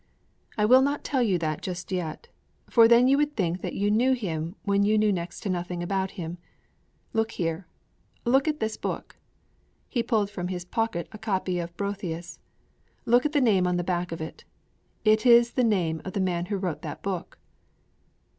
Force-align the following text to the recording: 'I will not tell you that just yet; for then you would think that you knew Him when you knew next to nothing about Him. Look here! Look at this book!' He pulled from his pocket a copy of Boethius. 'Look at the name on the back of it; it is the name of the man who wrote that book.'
'I 0.57 0.65
will 0.65 0.81
not 0.81 1.03
tell 1.03 1.21
you 1.21 1.37
that 1.37 1.61
just 1.61 1.91
yet; 1.91 2.27
for 2.67 2.87
then 2.87 3.07
you 3.07 3.17
would 3.17 3.35
think 3.35 3.61
that 3.61 3.75
you 3.75 3.91
knew 3.91 4.13
Him 4.13 4.55
when 4.63 4.81
you 4.81 4.97
knew 4.97 5.13
next 5.13 5.41
to 5.41 5.47
nothing 5.49 5.83
about 5.83 6.09
Him. 6.17 6.39
Look 7.13 7.33
here! 7.33 7.67
Look 8.25 8.47
at 8.47 8.59
this 8.59 8.77
book!' 8.77 9.17
He 9.87 10.01
pulled 10.01 10.31
from 10.31 10.47
his 10.47 10.65
pocket 10.65 11.07
a 11.11 11.19
copy 11.19 11.59
of 11.59 11.77
Boethius. 11.77 12.39
'Look 13.05 13.27
at 13.27 13.31
the 13.31 13.39
name 13.41 13.67
on 13.67 13.77
the 13.77 13.83
back 13.83 14.11
of 14.11 14.21
it; 14.21 14.43
it 15.05 15.23
is 15.23 15.51
the 15.53 15.63
name 15.63 16.01
of 16.03 16.13
the 16.13 16.19
man 16.19 16.47
who 16.47 16.57
wrote 16.57 16.81
that 16.81 17.03
book.' 17.03 17.37